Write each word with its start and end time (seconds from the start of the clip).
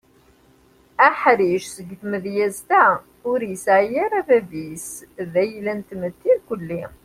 Aḥric 1.07 1.65
seg 1.75 1.89
tmedyaz-a 2.01 2.85
ur 3.29 3.39
yesɛi 3.49 3.95
ara 4.05 4.19
bab-is 4.27 4.87
d 5.31 5.33
ayla 5.43 5.73
n 5.77 5.79
tmetti 5.89 6.27
irkeli. 6.33 6.81